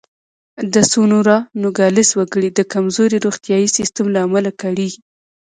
د 0.73 0.75
سونورا 0.91 1.37
نوګالس 1.61 2.09
وګړي 2.15 2.49
د 2.53 2.59
کمزوري 2.73 3.17
روغتیايي 3.25 3.67
سیستم 3.77 4.05
له 4.15 4.19
امله 4.25 4.51
کړېږي. 4.61 4.99